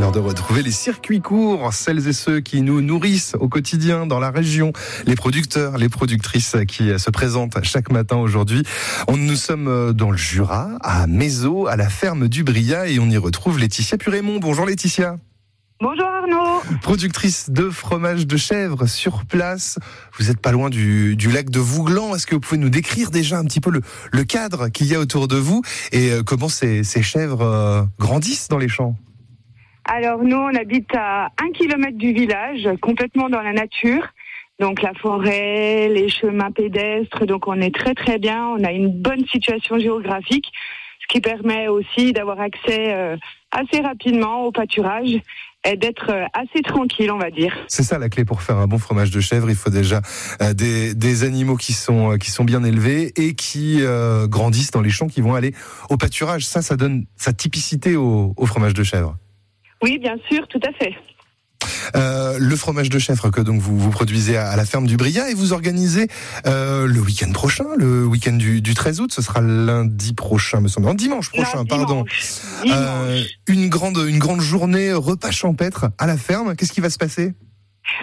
[0.00, 4.18] L'heure de retrouver les circuits courts, celles et ceux qui nous nourrissent au quotidien dans
[4.18, 4.72] la région,
[5.06, 8.62] les producteurs, les productrices qui se présentent chaque matin aujourd'hui.
[9.14, 13.18] Nous sommes dans le Jura, à Mézo, à la ferme du Bria et on y
[13.18, 14.38] retrouve Laetitia Purémont.
[14.38, 15.16] Bonjour Laetitia.
[15.82, 16.62] Bonjour Arnaud.
[16.80, 19.78] Productrice de fromage de chèvre sur place.
[20.18, 22.14] Vous n'êtes pas loin du, du, lac de Vouglan.
[22.14, 23.82] Est-ce que vous pouvez nous décrire déjà un petit peu le,
[24.12, 25.60] le cadre qu'il y a autour de vous
[25.92, 28.96] et euh, comment ces, ces chèvres euh, grandissent dans les champs?
[29.92, 34.06] Alors nous, on habite à un kilomètre du village, complètement dans la nature.
[34.60, 38.46] Donc la forêt, les chemins pédestres, donc on est très très bien.
[38.56, 40.46] On a une bonne situation géographique,
[41.00, 43.16] ce qui permet aussi d'avoir accès euh,
[43.50, 45.18] assez rapidement au pâturage
[45.64, 47.52] et d'être euh, assez tranquille, on va dire.
[47.66, 49.50] C'est ça la clé pour faire un bon fromage de chèvre.
[49.50, 50.02] Il faut déjà
[50.40, 54.70] euh, des, des, animaux qui sont, euh, qui sont bien élevés et qui euh, grandissent
[54.70, 55.52] dans les champs, qui vont aller
[55.88, 56.46] au pâturage.
[56.46, 59.16] Ça, ça donne sa typicité au, au fromage de chèvre.
[59.82, 60.94] Oui, bien sûr, tout à fait.
[61.96, 65.30] Euh, le fromage de chèvre que donc vous, vous produisez à, la ferme du Bria
[65.30, 66.08] et vous organisez
[66.46, 70.68] euh, le week-end prochain, le week-end du, du, 13 août, ce sera lundi prochain, me
[70.68, 72.04] semble, dimanche prochain, non, pardon.
[72.62, 72.70] Dimanche.
[72.70, 76.54] Euh, une grande une grande journée repas champêtre à la ferme.
[76.56, 77.34] Qu'est-ce qui va se passer?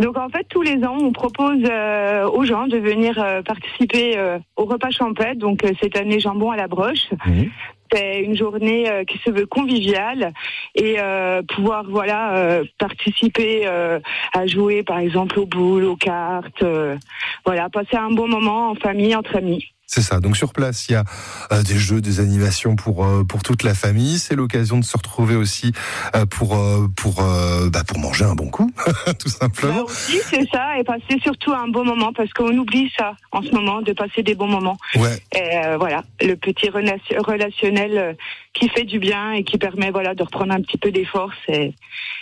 [0.00, 4.90] Donc en fait tous les ans on propose aux gens de venir participer au repas
[4.90, 5.38] champêtre.
[5.38, 7.10] Donc cette année jambon à la broche.
[7.26, 7.44] Mmh.
[7.92, 10.32] C'est une journée qui se veut conviviale
[10.74, 10.96] et
[11.54, 16.64] pouvoir voilà participer à jouer par exemple aux boules, aux cartes,
[17.44, 19.72] voilà passer un bon moment en famille entre amis.
[19.90, 20.20] C'est ça.
[20.20, 21.04] Donc sur place, il y a
[21.50, 24.18] euh, des jeux, des animations pour euh, pour toute la famille.
[24.18, 25.72] C'est l'occasion de se retrouver aussi
[26.14, 26.58] euh, pour
[26.94, 27.24] pour
[27.72, 28.70] bah, pour manger un bon coup,
[29.18, 29.76] tout simplement.
[29.76, 33.40] Bah aussi, c'est ça, et passer surtout un bon moment parce qu'on oublie ça en
[33.40, 34.76] ce moment de passer des bons moments.
[34.96, 35.22] Ouais.
[35.34, 38.14] Et voilà, le petit relationnel
[38.52, 41.34] qui fait du bien et qui permet voilà de reprendre un petit peu des forces
[41.48, 41.74] et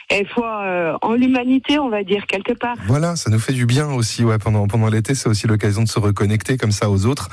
[0.09, 2.77] et foi euh, en l'humanité, on va dire quelque part.
[2.87, 4.23] Voilà, ça nous fait du bien aussi.
[4.23, 7.29] Ouais, pendant pendant l'été, c'est aussi l'occasion de se reconnecter comme ça aux autres.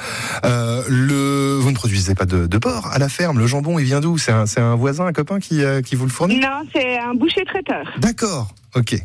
[0.45, 3.39] Euh, le, vous ne produisez pas de, de porc à la ferme.
[3.39, 4.17] Le jambon, il vient d'où?
[4.17, 6.39] C'est un voisin, un copain qui euh, qui vous le fournit?
[6.39, 7.85] Non, c'est un boucher traiteur.
[7.97, 8.53] D'accord.
[8.75, 8.95] Ok.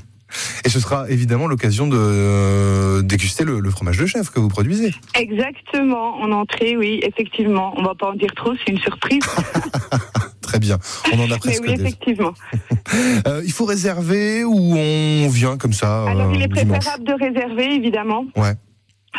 [0.64, 4.48] Et ce sera évidemment l'occasion de euh, déguster le, le, fromage de chèvre que vous
[4.48, 4.94] produisez.
[5.14, 7.72] Exactement, en entrée, oui, effectivement.
[7.76, 9.22] On va pas en dire trop, c'est une surprise.
[10.42, 10.78] Très bien,
[11.12, 11.62] on en a presque.
[11.62, 12.32] Mais oui, effectivement.
[13.26, 16.78] euh, il faut réserver ou on vient comme ça Alors, il est dimanche?
[16.80, 18.24] préférable de réserver, évidemment.
[18.36, 18.54] Ouais.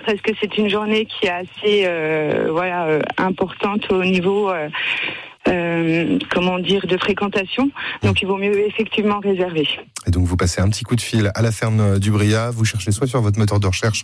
[0.06, 4.52] Parce que c'est une journée qui est assez, euh, voilà, euh, importante au niveau.
[5.48, 7.72] Euh, comment dire, de fréquentation.
[8.04, 9.68] Donc il vaut mieux effectivement réserver.
[10.06, 12.66] Et donc vous passez un petit coup de fil à la ferme du Bria, vous
[12.66, 14.04] cherchez soit sur votre moteur de recherche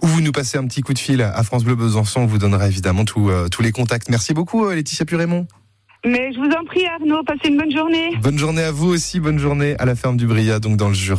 [0.00, 2.38] ou vous nous passez un petit coup de fil à France Bleu Besançon, on vous
[2.38, 4.08] donnera évidemment tout, tous les contacts.
[4.08, 5.46] Merci beaucoup Laetitia Purémont.
[6.06, 8.16] Mais je vous en prie Arnaud, passez une bonne journée.
[8.22, 10.94] Bonne journée à vous aussi, bonne journée à la ferme du Bria, donc dans le
[10.94, 11.14] Jura.